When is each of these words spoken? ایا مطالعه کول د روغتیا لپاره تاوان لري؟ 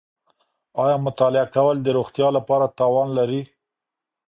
ایا 0.83 0.97
مطالعه 1.07 1.45
کول 1.55 1.77
د 1.81 1.87
روغتیا 1.97 2.27
لپاره 2.37 2.73
تاوان 2.79 3.07
لري؟ 3.17 3.41